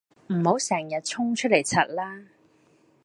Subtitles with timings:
[0.29, 2.25] 唔好成日衝出嚟柒啦